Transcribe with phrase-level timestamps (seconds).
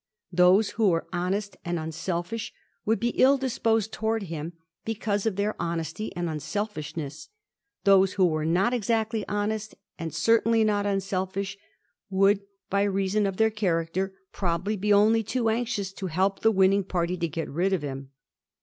[0.33, 2.51] Those who were honest and unselfish
[2.85, 7.29] would be ill disposed towards him because of their honesty and unselfishness;
[7.83, 11.55] those who were not exactly honest and certainly not unselfish,
[12.09, 16.83] would, by reason of their character, probably be only too anxious to help the winning
[16.83, 18.09] party to get rid of him.